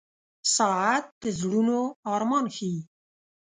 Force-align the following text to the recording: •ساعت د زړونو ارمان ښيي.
•ساعت 0.55 1.05
د 1.21 1.23
زړونو 1.39 1.79
ارمان 2.13 2.45
ښيي. 2.55 2.79